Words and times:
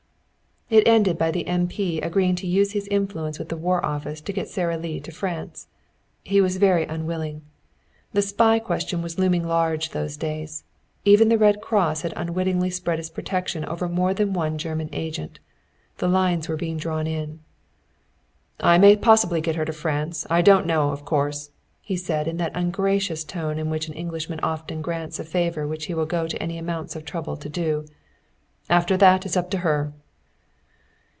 It 0.73 0.87
ended 0.87 1.17
by 1.17 1.31
the 1.31 1.47
M. 1.47 1.67
P. 1.67 1.99
agreeing 1.99 2.35
to 2.37 2.47
use 2.47 2.71
his 2.71 2.87
influence 2.87 3.37
with 3.37 3.49
the 3.49 3.57
War 3.57 3.85
Office 3.85 4.21
to 4.21 4.31
get 4.31 4.47
Sara 4.47 4.77
Lee 4.77 5.01
to 5.01 5.11
France. 5.11 5.67
He 6.23 6.39
was 6.39 6.55
very 6.55 6.85
unwilling. 6.85 7.41
The 8.13 8.21
spy 8.21 8.57
question 8.59 9.01
was 9.01 9.19
looming 9.19 9.45
large 9.45 9.89
those 9.89 10.15
days. 10.15 10.63
Even 11.03 11.27
the 11.27 11.37
Red 11.37 11.59
Cross 11.59 12.03
had 12.03 12.13
unwittingly 12.15 12.69
spread 12.69 12.99
its 12.99 13.09
protection 13.09 13.65
over 13.65 13.89
more 13.89 14.13
than 14.13 14.31
one 14.31 14.57
German 14.57 14.87
agent. 14.93 15.41
The 15.97 16.07
lines 16.07 16.47
were 16.47 16.55
being 16.55 16.77
drawn 16.77 17.05
in. 17.05 17.41
"I 18.61 18.77
may 18.77 18.95
possibly 18.95 19.41
get 19.41 19.57
her 19.57 19.65
to 19.65 19.73
France. 19.73 20.25
I 20.29 20.41
don't 20.41 20.65
know, 20.65 20.91
of 20.91 21.03
course," 21.03 21.49
he 21.81 21.97
said 21.97 22.29
in 22.29 22.37
that 22.37 22.55
ungracious 22.55 23.25
tone 23.25 23.59
in 23.59 23.69
which 23.69 23.89
an 23.89 23.93
Englishman 23.93 24.39
often 24.41 24.81
grants 24.81 25.19
a 25.19 25.25
favor 25.25 25.67
which 25.67 25.87
he 25.87 25.93
will 25.93 26.05
go 26.05 26.27
to 26.29 26.41
any 26.41 26.57
amount 26.57 26.95
of 26.95 27.03
trouble 27.03 27.35
to 27.35 27.49
do. 27.49 27.85
"After 28.69 28.95
that 28.95 29.25
it's 29.25 29.35
up 29.35 29.51
to 29.51 29.57
her." 29.57 29.91